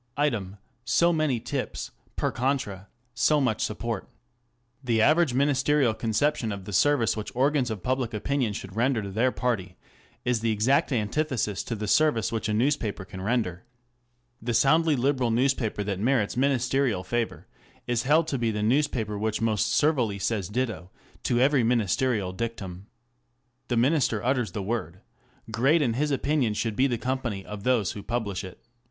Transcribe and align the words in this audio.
Item, 0.17 0.57
so 0.83 1.13
many 1.13 1.39
"tips;" 1.39 1.91
per 2.15 2.31
contra, 2.31 2.87
so 3.13 3.39
much 3.39 3.63
support. 3.63 4.09
The 4.83 4.99
average 4.99 5.35
Ministerial 5.35 5.93
conception 5.93 6.51
of 6.51 6.65
the 6.65 6.73
service 6.73 7.15
which 7.15 7.31
organs 7.35 7.69
of 7.69 7.83
public 7.83 8.11
opinion 8.11 8.53
should 8.53 8.75
render 8.75 9.03
to 9.03 9.11
their 9.11 9.31
party 9.31 9.75
is 10.25 10.39
the 10.39 10.49
exact 10.51 10.91
antithesis 10.91 11.61
to 11.65 11.75
the 11.75 11.87
service 11.87 12.31
which 12.31 12.49
a 12.49 12.53
newspaper 12.55 13.05
can 13.05 13.21
render. 13.21 13.63
The 14.41 14.55
soundly 14.55 14.95
Liberal 14.95 15.29
newspaper 15.29 15.83
that 15.83 15.99
merits 15.99 16.35
Ministerial 16.35 17.03
favour 17.03 17.45
is 17.85 18.01
held 18.01 18.25
to 18.29 18.39
be 18.39 18.49
the 18.49 18.63
newspaper 18.63 19.19
which 19.19 19.39
most 19.39 19.71
servilely 19.71 20.17
says 20.17 20.49
ditto 20.49 20.89
to 21.25 21.39
every 21.39 21.61
Ministerial 21.63 22.33
dictum. 22.33 22.87
Digitized 22.89 23.05
by 23.05 23.19
Google 23.19 23.21
GOVERNMENT 23.21 23.21
BY 23.21 23.27
JOURNALISM. 23.37 23.65
661 23.65 23.65
The 23.67 23.77
Minister 23.77 24.23
utters 24.23 24.51
the 24.53 24.63
word: 24.63 25.01
great 25.51 25.81
in 25.83 25.93
his 25.93 26.09
opinion 26.09 26.55
should 26.55 26.75
be 26.75 26.87
the 26.87 26.97
company 26.97 27.45
of 27.45 27.61
those 27.63 27.91
who 27.91 28.01
publish 28.01 28.43
it. 28.43 28.63